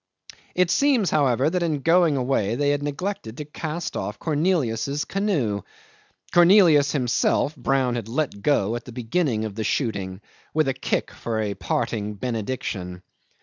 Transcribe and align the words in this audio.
'It 0.55 0.71
seems, 0.71 1.11
however, 1.11 1.47
that 1.47 1.61
in 1.61 1.81
going 1.83 2.17
away 2.17 2.55
they 2.55 2.71
had 2.71 2.81
neglected 2.81 3.37
to 3.37 3.45
cast 3.45 3.95
off 3.95 4.17
Cornelius's 4.17 5.05
canoe. 5.05 5.61
Cornelius 6.33 6.91
himself 6.93 7.55
Brown 7.55 7.93
had 7.93 8.07
let 8.09 8.41
go 8.41 8.75
at 8.75 8.85
the 8.85 8.91
beginning 8.91 9.45
of 9.45 9.53
the 9.53 9.63
shooting, 9.63 10.19
with 10.55 10.67
a 10.67 10.73
kick 10.73 11.11
for 11.11 11.39
a 11.39 11.53
parting 11.53 12.15
benediction. 12.15 13.03